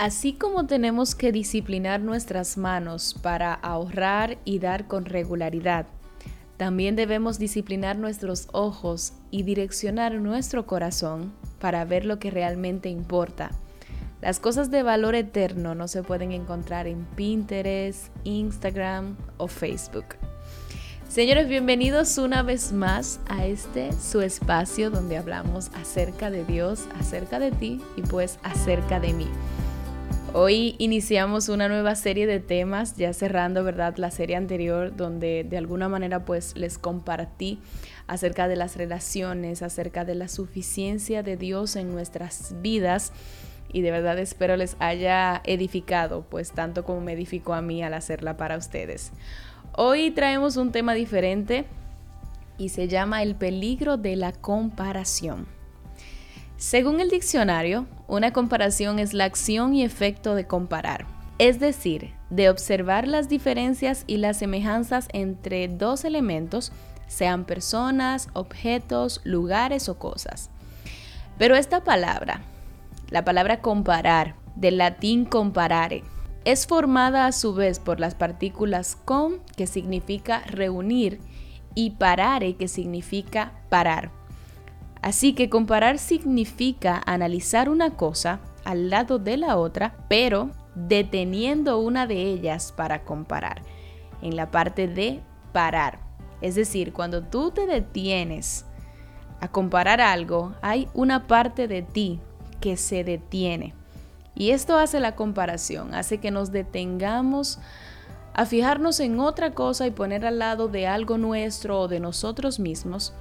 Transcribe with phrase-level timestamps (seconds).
[0.00, 5.84] Así como tenemos que disciplinar nuestras manos para ahorrar y dar con regularidad,
[6.56, 13.50] también debemos disciplinar nuestros ojos y direccionar nuestro corazón para ver lo que realmente importa.
[14.22, 20.16] Las cosas de valor eterno no se pueden encontrar en Pinterest, Instagram o Facebook.
[21.10, 27.38] Señores, bienvenidos una vez más a este su espacio donde hablamos acerca de Dios, acerca
[27.38, 29.28] de ti y pues acerca de mí.
[30.32, 33.96] Hoy iniciamos una nueva serie de temas, ya cerrando, ¿verdad?
[33.96, 37.58] La serie anterior donde de alguna manera pues les compartí
[38.06, 43.12] acerca de las relaciones, acerca de la suficiencia de Dios en nuestras vidas
[43.72, 47.94] y de verdad espero les haya edificado, pues tanto como me edificó a mí al
[47.94, 49.10] hacerla para ustedes.
[49.76, 51.64] Hoy traemos un tema diferente
[52.56, 55.59] y se llama el peligro de la comparación.
[56.60, 61.06] Según el diccionario, una comparación es la acción y efecto de comparar,
[61.38, 66.70] es decir, de observar las diferencias y las semejanzas entre dos elementos,
[67.06, 70.50] sean personas, objetos, lugares o cosas.
[71.38, 72.42] Pero esta palabra,
[73.08, 76.04] la palabra comparar, del latín comparare,
[76.44, 81.20] es formada a su vez por las partículas com, que significa reunir,
[81.74, 84.19] y parare, que significa parar.
[85.02, 92.06] Así que comparar significa analizar una cosa al lado de la otra, pero deteniendo una
[92.06, 93.62] de ellas para comparar,
[94.22, 95.20] en la parte de
[95.52, 96.00] parar.
[96.40, 98.66] Es decir, cuando tú te detienes
[99.40, 102.20] a comparar algo, hay una parte de ti
[102.60, 103.74] que se detiene.
[104.34, 107.58] Y esto hace la comparación, hace que nos detengamos
[108.32, 112.60] a fijarnos en otra cosa y poner al lado de algo nuestro o de nosotros
[112.60, 113.12] mismos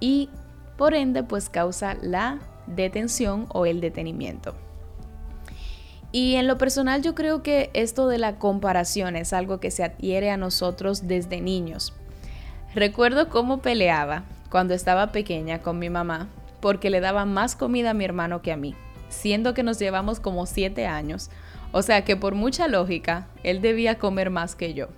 [0.00, 0.28] y
[0.76, 4.54] por ende pues causa la detención o el detenimiento.
[6.12, 9.82] Y en lo personal yo creo que esto de la comparación es algo que se
[9.82, 11.92] adhiere a nosotros desde niños.
[12.74, 16.28] Recuerdo cómo peleaba cuando estaba pequeña con mi mamá
[16.60, 18.74] porque le daba más comida a mi hermano que a mí,
[19.08, 21.30] siendo que nos llevamos como siete años.
[21.72, 24.88] O sea que por mucha lógica, él debía comer más que yo.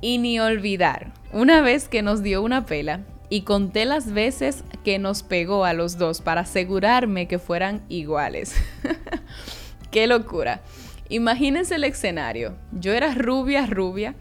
[0.00, 3.00] Y ni olvidar, una vez que nos dio una pela,
[3.34, 8.54] y conté las veces que nos pegó a los dos para asegurarme que fueran iguales.
[9.90, 10.60] ¡Qué locura!
[11.08, 12.54] Imagínense el escenario.
[12.70, 14.14] Yo era rubia, rubia.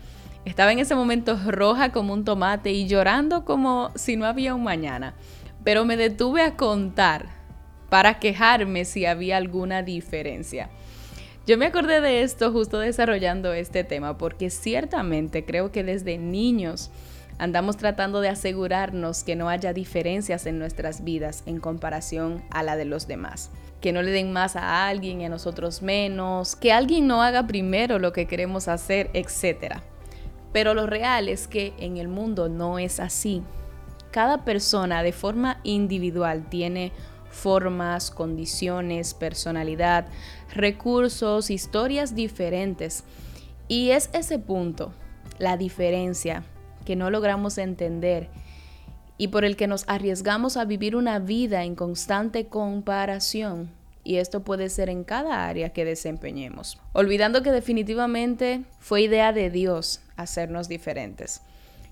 [0.46, 4.64] Estaba en ese momento roja como un tomate y llorando como si no había un
[4.64, 5.14] mañana.
[5.64, 7.28] Pero me detuve a contar
[7.90, 10.72] para quejarme si había alguna diferencia.
[11.46, 16.90] Yo me acordé de esto justo desarrollando este tema porque ciertamente creo que desde niños
[17.40, 22.76] Andamos tratando de asegurarnos que no haya diferencias en nuestras vidas en comparación a la
[22.76, 23.50] de los demás.
[23.82, 27.48] Que no le den más a alguien y a nosotros menos, que alguien no haga
[27.48, 29.78] primero lo que queremos hacer, etc.
[30.54, 33.44] Pero lo real es que en el mundo no es así.
[34.12, 36.92] Cada persona de forma individual tiene
[37.32, 40.06] formas, condiciones, personalidad,
[40.54, 43.04] recursos, historias diferentes.
[43.68, 44.94] Y es ese punto,
[45.40, 46.44] la diferencia,
[46.86, 48.30] que no logramos entender
[49.18, 53.70] y por el que nos arriesgamos a vivir una vida en constante comparación.
[54.04, 59.50] Y esto puede ser en cada área que desempeñemos, olvidando que definitivamente fue idea de
[59.50, 61.42] Dios hacernos diferentes.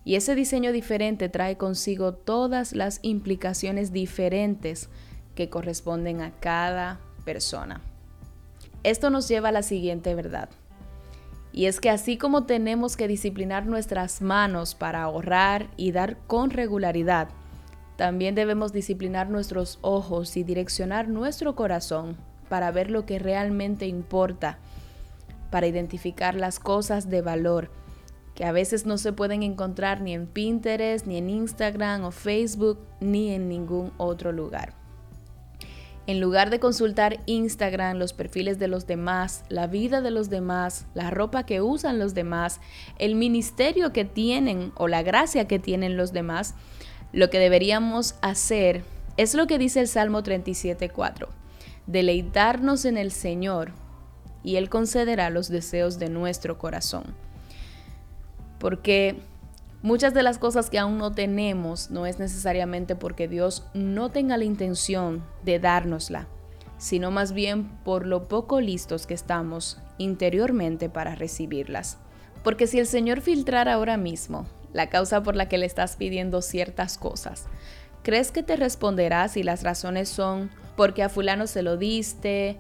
[0.03, 4.89] Y ese diseño diferente trae consigo todas las implicaciones diferentes
[5.35, 7.81] que corresponden a cada persona.
[8.83, 10.49] Esto nos lleva a la siguiente verdad.
[11.53, 16.49] Y es que así como tenemos que disciplinar nuestras manos para ahorrar y dar con
[16.49, 17.27] regularidad,
[17.97, 22.17] también debemos disciplinar nuestros ojos y direccionar nuestro corazón
[22.49, 24.57] para ver lo que realmente importa,
[25.49, 27.69] para identificar las cosas de valor
[28.35, 32.79] que a veces no se pueden encontrar ni en Pinterest, ni en Instagram o Facebook,
[32.99, 34.80] ni en ningún otro lugar.
[36.11, 40.85] En lugar de consultar Instagram, los perfiles de los demás, la vida de los demás,
[40.93, 42.59] la ropa que usan los demás,
[42.99, 46.53] el ministerio que tienen o la gracia que tienen los demás,
[47.13, 48.83] lo que deberíamos hacer
[49.15, 51.29] es lo que dice el Salmo 37.4,
[51.87, 53.71] deleitarnos en el Señor
[54.43, 57.05] y Él concederá los deseos de nuestro corazón.
[58.59, 59.15] Porque
[59.83, 64.37] Muchas de las cosas que aún no tenemos no es necesariamente porque Dios no tenga
[64.37, 66.27] la intención de dárnosla,
[66.77, 71.97] sino más bien por lo poco listos que estamos interiormente para recibirlas.
[72.43, 76.43] Porque si el Señor filtrara ahora mismo la causa por la que le estás pidiendo
[76.43, 77.47] ciertas cosas,
[78.03, 82.59] ¿crees que te responderá si las razones son porque a fulano se lo diste,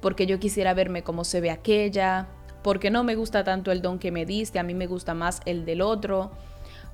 [0.00, 2.28] porque yo quisiera verme como se ve aquella,
[2.62, 5.40] porque no me gusta tanto el don que me diste, a mí me gusta más
[5.46, 6.30] el del otro,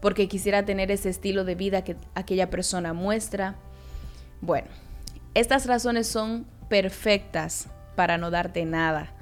[0.01, 3.57] porque quisiera tener ese estilo de vida que aquella persona muestra.
[4.41, 4.69] Bueno,
[5.35, 9.13] estas razones son perfectas para no darte nada,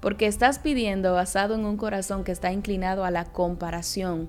[0.00, 4.28] porque estás pidiendo basado en un corazón que está inclinado a la comparación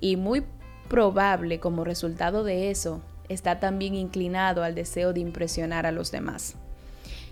[0.00, 0.44] y muy
[0.88, 6.56] probable como resultado de eso está también inclinado al deseo de impresionar a los demás.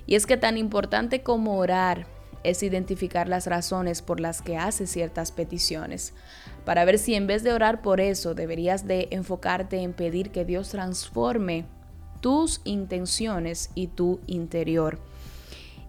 [0.07, 2.07] Y es que tan importante como orar
[2.45, 6.15] es identificar las razones por las que haces ciertas peticiones,
[6.65, 10.45] para ver si en vez de orar por eso deberías de enfocarte en pedir que
[10.45, 11.67] Dios transforme
[12.21, 14.99] tus intenciones y tu interior.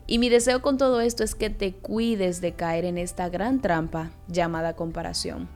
[0.08, 3.62] Y mi deseo con todo esto es que te cuides de caer en esta gran
[3.62, 5.48] trampa llamada comparación,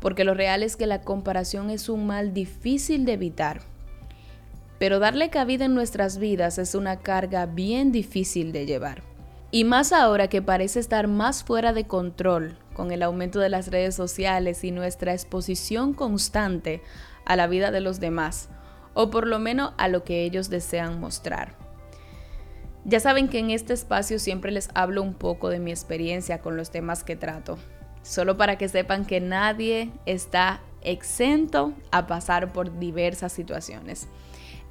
[0.00, 3.62] porque lo real es que la comparación es un mal difícil de evitar,
[4.78, 9.07] pero darle cabida en nuestras vidas es una carga bien difícil de llevar.
[9.50, 13.68] Y más ahora que parece estar más fuera de control con el aumento de las
[13.68, 16.82] redes sociales y nuestra exposición constante
[17.24, 18.50] a la vida de los demás,
[18.92, 21.56] o por lo menos a lo que ellos desean mostrar.
[22.84, 26.56] Ya saben que en este espacio siempre les hablo un poco de mi experiencia con
[26.56, 27.58] los temas que trato,
[28.02, 34.08] solo para que sepan que nadie está exento a pasar por diversas situaciones.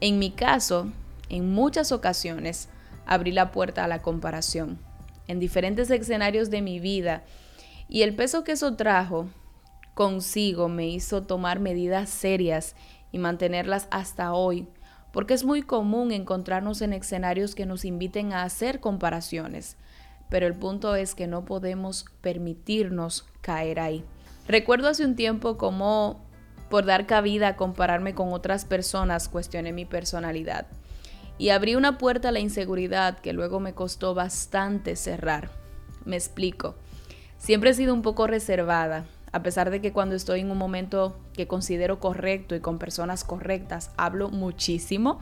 [0.02, 0.88] En mi caso,
[1.30, 2.70] en muchas ocasiones,
[3.08, 4.78] abrí la puerta a la comparación.
[5.28, 7.24] En diferentes escenarios de mi vida.
[7.90, 9.28] Y el peso que eso trajo
[9.94, 12.76] consigo me hizo tomar medidas serias
[13.12, 14.68] y mantenerlas hasta hoy,
[15.12, 19.78] porque es muy común encontrarnos en escenarios que nos inviten a hacer comparaciones,
[20.30, 24.04] pero el punto es que no podemos permitirnos caer ahí.
[24.48, 26.24] Recuerdo hace un tiempo como
[26.70, 30.68] por dar cabida a compararme con otras personas cuestioné mi personalidad
[31.38, 35.50] y abrí una puerta a la inseguridad que luego me costó bastante cerrar.
[36.06, 36.76] Me explico.
[37.38, 41.20] Siempre he sido un poco reservada, a pesar de que cuando estoy en un momento
[41.34, 45.20] que considero correcto y con personas correctas hablo muchísimo.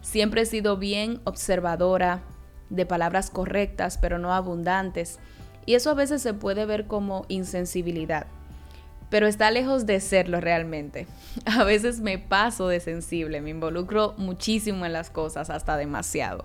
[0.00, 2.22] Siempre he sido bien observadora,
[2.70, 5.18] de palabras correctas pero no abundantes,
[5.66, 8.26] y eso a veces se puede ver como insensibilidad
[9.10, 11.06] pero está lejos de serlo realmente.
[11.46, 16.44] A veces me paso de sensible, me involucro muchísimo en las cosas, hasta demasiado.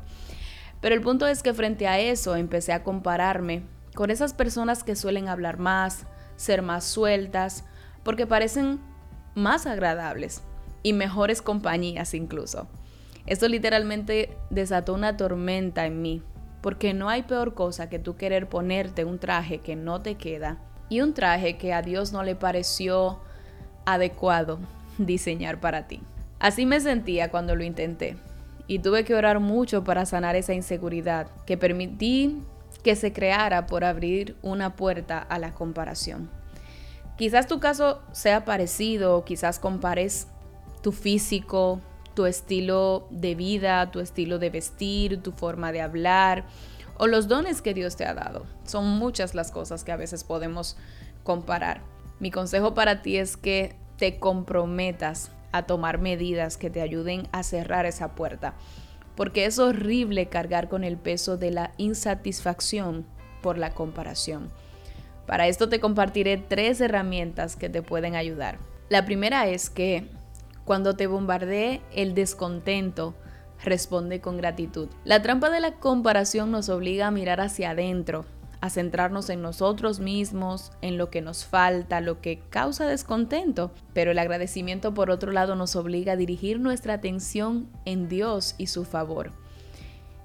[0.80, 3.63] Pero el punto es que frente a eso empecé a compararme
[3.94, 7.66] con esas personas que suelen hablar más, ser más sueltas,
[8.04, 8.80] porque parecen
[9.36, 10.42] más agradables
[10.81, 12.68] y mejores compañías incluso.
[13.28, 16.24] Esto literalmente desató una tormenta en mí,
[16.62, 20.58] porque no hay peor cosa que tú querer ponerte un traje que no te queda
[20.91, 23.17] y un traje que a Dios no le pareció
[23.85, 24.59] adecuado
[24.97, 26.01] diseñar para ti.
[26.38, 28.17] Así me sentía cuando lo intenté
[28.67, 32.41] y tuve que orar mucho para sanar esa inseguridad que permití
[32.83, 36.29] que se creara por abrir una puerta a la comparación.
[37.17, 40.27] Quizás tu caso sea parecido, quizás compares
[40.81, 41.79] tu físico,
[42.15, 46.43] tu estilo de vida, tu estilo de vestir, tu forma de hablar,
[47.01, 48.45] o los dones que Dios te ha dado.
[48.63, 50.77] Son muchas las cosas que a veces podemos
[51.24, 51.81] comparar.
[52.19, 57.42] Mi consejo para ti es que te comprometas a tomar medidas que te ayuden a
[57.42, 58.53] cerrar esa puerta,
[59.15, 63.07] porque es horrible cargar con el peso de la insatisfacción
[63.42, 64.51] por la comparación.
[65.25, 68.60] Para esto te compartiré tres herramientas que te pueden ayudar.
[68.89, 70.05] La primera es que
[70.65, 73.15] cuando te bombardee el descontento,
[73.63, 74.88] responde con gratitud.
[75.03, 78.25] La trampa de la comparación nos obliga a mirar hacia adentro,
[78.62, 83.72] a centrarnos en nosotros mismos, en lo que nos falta, lo que causa descontento.
[83.94, 88.68] Pero el agradecimiento por otro lado nos obliga a dirigir nuestra atención en Dios y
[88.68, 89.32] su favor.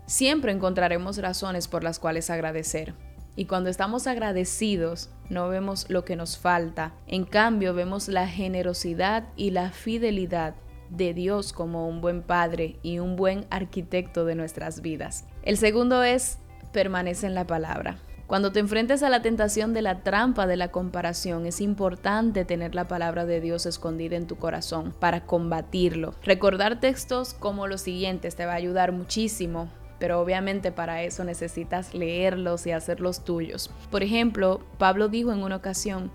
[0.07, 2.95] Siempre encontraremos razones por las cuales agradecer.
[3.37, 6.93] Y cuando estamos agradecidos, no vemos lo que nos falta.
[7.07, 10.55] En cambio, vemos la generosidad y la fidelidad
[10.91, 15.27] de Dios como un buen padre y un buen arquitecto de nuestras vidas.
[15.43, 16.39] El segundo es
[16.73, 17.99] permanece en la palabra.
[18.27, 22.75] Cuando te enfrentes a la tentación de la trampa de la comparación, es importante tener
[22.75, 26.15] la palabra de Dios escondida en tu corazón para combatirlo.
[26.25, 29.69] Recordar textos como los siguientes te va a ayudar muchísimo,
[30.01, 33.71] pero obviamente para eso necesitas leerlos y hacerlos tuyos.
[33.93, 36.11] Por ejemplo, Pablo dijo en una ocasión,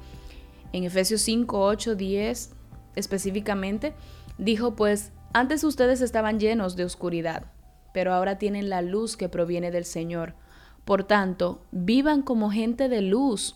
[0.73, 2.55] en Efesios 5, 8, 10
[2.95, 3.93] específicamente,
[4.41, 7.45] Dijo pues, antes ustedes estaban llenos de oscuridad,
[7.93, 10.33] pero ahora tienen la luz que proviene del Señor.
[10.83, 13.55] Por tanto, vivan como gente de luz,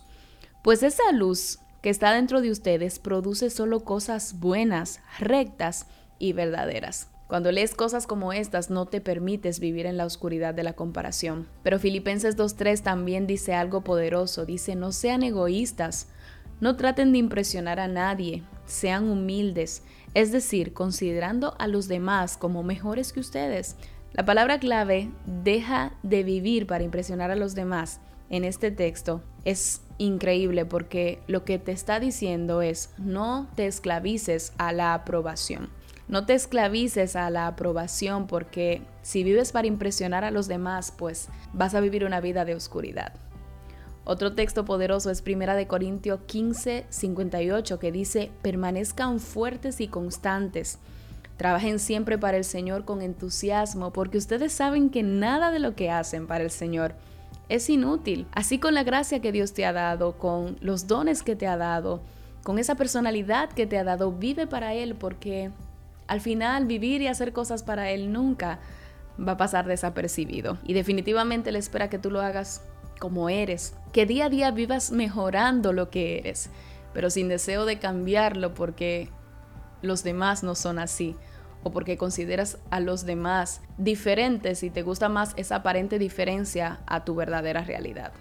[0.62, 5.88] pues esa luz que está dentro de ustedes produce solo cosas buenas, rectas
[6.20, 7.08] y verdaderas.
[7.26, 11.48] Cuando lees cosas como estas no te permites vivir en la oscuridad de la comparación.
[11.64, 16.06] Pero Filipenses 2.3 también dice algo poderoso, dice no sean egoístas,
[16.60, 19.82] no traten de impresionar a nadie, sean humildes,
[20.16, 23.76] es decir, considerando a los demás como mejores que ustedes.
[24.14, 29.82] La palabra clave, deja de vivir para impresionar a los demás, en este texto es
[29.98, 35.68] increíble porque lo que te está diciendo es no te esclavices a la aprobación.
[36.08, 41.28] No te esclavices a la aprobación porque si vives para impresionar a los demás, pues
[41.52, 43.12] vas a vivir una vida de oscuridad.
[44.08, 50.78] Otro texto poderoso es 1 de Corintios 15, 58 que dice, permanezcan fuertes y constantes.
[51.36, 55.90] Trabajen siempre para el Señor con entusiasmo porque ustedes saben que nada de lo que
[55.90, 56.94] hacen para el Señor
[57.48, 58.28] es inútil.
[58.30, 61.56] Así con la gracia que Dios te ha dado, con los dones que te ha
[61.56, 62.00] dado,
[62.44, 65.50] con esa personalidad que te ha dado, vive para Él porque
[66.06, 68.60] al final vivir y hacer cosas para Él nunca
[69.18, 70.58] va a pasar desapercibido.
[70.62, 72.62] Y definitivamente Él espera que tú lo hagas
[72.98, 76.50] como eres, que día a día vivas mejorando lo que eres,
[76.92, 79.10] pero sin deseo de cambiarlo porque
[79.82, 81.16] los demás no son así
[81.62, 87.04] o porque consideras a los demás diferentes y te gusta más esa aparente diferencia a
[87.04, 88.12] tu verdadera realidad.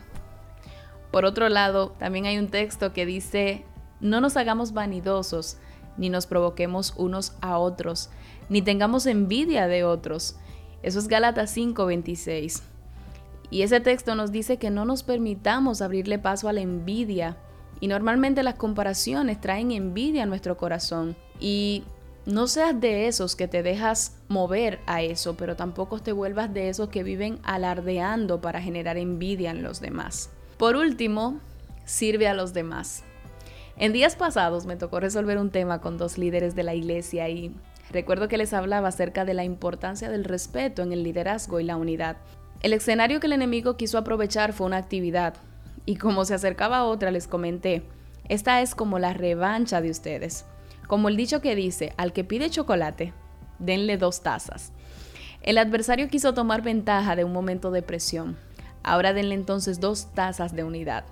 [1.12, 3.64] Por otro lado, también hay un texto que dice,
[4.00, 5.58] no nos hagamos vanidosos,
[5.98, 8.10] ni nos provoquemos unos a otros,
[8.50, 10.36] ni tengamos envidia de otros.
[10.84, 12.64] Eso es Gálatas 5:26.
[13.56, 17.38] Y ese texto nos dice que no nos permitamos abrirle paso a la envidia.
[17.80, 21.16] Y normalmente las comparaciones traen envidia a nuestro corazón.
[21.40, 21.86] Y
[22.26, 26.68] no seas de esos que te dejas mover a eso, pero tampoco te vuelvas de
[26.68, 30.32] esos que viven alardeando para generar envidia en los demás.
[30.58, 31.40] Por último,
[31.86, 33.06] sirve a los demás.
[33.78, 37.56] En días pasados me tocó resolver un tema con dos líderes de la iglesia y
[37.90, 41.78] recuerdo que les hablaba acerca de la importancia del respeto en el liderazgo y la
[41.78, 42.18] unidad.
[42.62, 45.36] El escenario que el enemigo quiso aprovechar fue una actividad
[45.86, 47.84] y como se acercaba a otra les comenté,
[48.28, 50.46] esta es como la revancha de ustedes.
[50.88, 53.14] Como el dicho que dice, al que pide chocolate,
[53.60, 54.72] denle dos tazas.
[55.42, 58.36] El adversario quiso tomar ventaja de un momento de presión.
[58.84, 61.06] Ahora denle entonces dos tazas de unidad.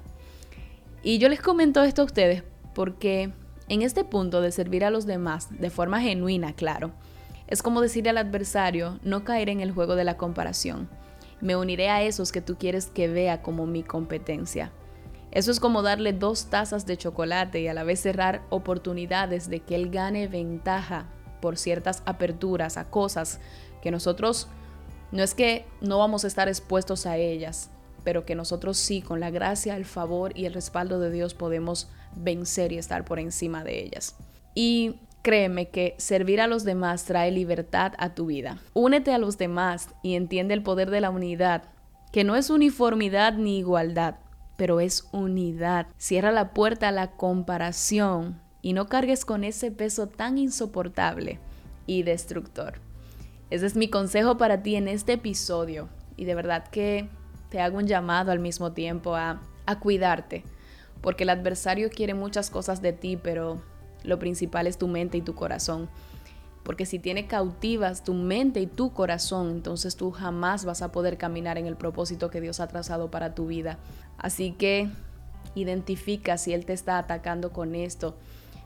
[1.03, 3.31] Y yo les comento esto a ustedes porque
[3.69, 6.91] en este punto de servir a los demás de forma genuina, claro,
[7.47, 10.89] es como decirle al adversario no caer en el juego de la comparación.
[11.43, 14.71] Me uniré a esos que tú quieres que vea como mi competencia.
[15.29, 19.59] Eso es como darle dos tazas de chocolate y a la vez cerrar oportunidades de
[19.59, 21.09] que él gane ventaja
[21.41, 23.41] por ciertas aperturas a cosas
[23.81, 24.47] que nosotros
[25.11, 27.71] no es que no vamos a estar expuestos a ellas,
[28.05, 31.89] pero que nosotros sí, con la gracia, el favor y el respaldo de Dios podemos
[32.15, 34.15] vencer y estar por encima de ellas.
[34.55, 38.59] Y créeme que servir a los demás trae libertad a tu vida.
[38.73, 41.63] Únete a los demás y entiende el poder de la unidad,
[42.11, 44.17] que no es uniformidad ni igualdad,
[44.57, 45.87] pero es unidad.
[45.97, 51.39] Cierra la puerta a la comparación y no cargues con ese peso tan insoportable
[51.87, 52.81] y destructor.
[53.49, 55.87] Ese es mi consejo para ti en este episodio
[56.17, 57.07] y de verdad que
[57.49, 60.43] te hago un llamado al mismo tiempo a, a cuidarte,
[61.01, 63.61] porque el adversario quiere muchas cosas de ti, pero
[64.03, 65.89] lo principal es tu mente y tu corazón.
[66.63, 71.17] Porque si tiene cautivas tu mente y tu corazón, entonces tú jamás vas a poder
[71.17, 73.79] caminar en el propósito que Dios ha trazado para tu vida.
[74.17, 74.89] Así que
[75.55, 78.15] identifica si Él te está atacando con esto.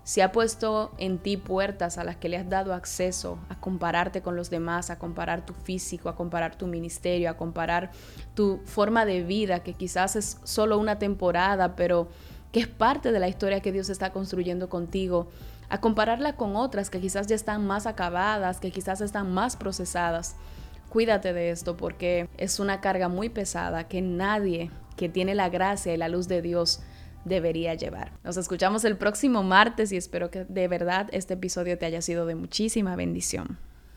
[0.04, 4.22] Si ha puesto en ti puertas a las que le has dado acceso a compararte
[4.22, 7.92] con los demás, a comparar tu físico, a comparar tu ministerio, a comparar
[8.34, 12.08] tu forma de vida, que quizás es solo una temporada, pero
[12.52, 15.28] que es parte de la historia que Dios está construyendo contigo
[15.70, 20.36] a compararla con otras que quizás ya están más acabadas, que quizás están más procesadas.
[20.90, 25.94] Cuídate de esto porque es una carga muy pesada que nadie que tiene la gracia
[25.94, 26.82] y la luz de Dios
[27.26, 28.14] debería llevar.
[28.24, 32.26] Nos escuchamos el próximo martes y espero que de verdad este episodio te haya sido
[32.26, 33.58] de muchísima bendición.